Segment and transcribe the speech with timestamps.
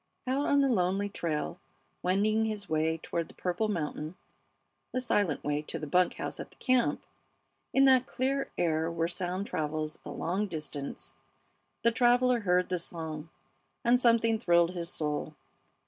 [0.25, 1.59] Out on the lonely trail
[2.01, 4.15] wending his way toward the purple mountain
[4.93, 7.03] the silent way to the bunk house at the camp
[7.71, 11.13] in that clear air where sound travels a long distance
[11.83, 13.29] the traveler heard the song,
[13.85, 15.35] and something thrilled his soul.